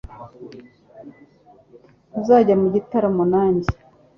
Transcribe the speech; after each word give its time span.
Ntuzajya 2.09 2.55
mu 2.61 2.67
gitaramo 2.75 3.23
nanjye 3.33 3.69